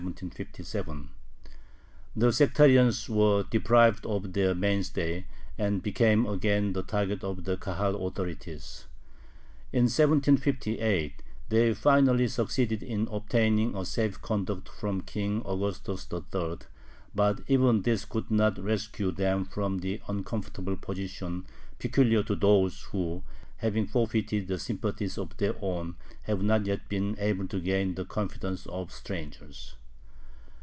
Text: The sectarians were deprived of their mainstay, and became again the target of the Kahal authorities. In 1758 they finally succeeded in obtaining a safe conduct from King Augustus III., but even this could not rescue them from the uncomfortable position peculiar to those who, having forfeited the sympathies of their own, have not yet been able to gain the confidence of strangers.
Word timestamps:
The 2.15 2.31
sectarians 2.31 3.07
were 3.07 3.43
deprived 3.43 4.05
of 4.07 4.33
their 4.33 4.55
mainstay, 4.55 5.27
and 5.59 5.83
became 5.83 6.25
again 6.25 6.73
the 6.73 6.81
target 6.81 7.23
of 7.23 7.43
the 7.43 7.55
Kahal 7.55 8.07
authorities. 8.07 8.87
In 9.71 9.83
1758 9.83 11.21
they 11.49 11.73
finally 11.75 12.27
succeeded 12.27 12.81
in 12.81 13.07
obtaining 13.11 13.75
a 13.77 13.85
safe 13.85 14.19
conduct 14.23 14.69
from 14.69 15.01
King 15.01 15.43
Augustus 15.45 16.07
III., 16.11 16.57
but 17.13 17.41
even 17.47 17.83
this 17.83 18.03
could 18.03 18.31
not 18.31 18.57
rescue 18.57 19.11
them 19.11 19.45
from 19.45 19.77
the 19.79 20.01
uncomfortable 20.07 20.77
position 20.77 21.45
peculiar 21.77 22.23
to 22.23 22.35
those 22.35 22.81
who, 22.85 23.21
having 23.57 23.85
forfeited 23.85 24.47
the 24.47 24.57
sympathies 24.57 25.19
of 25.19 25.37
their 25.37 25.53
own, 25.61 25.95
have 26.23 26.41
not 26.41 26.65
yet 26.65 26.89
been 26.89 27.15
able 27.19 27.47
to 27.47 27.59
gain 27.61 27.93
the 27.93 28.03
confidence 28.03 28.65
of 28.65 28.91
strangers. 28.91 29.75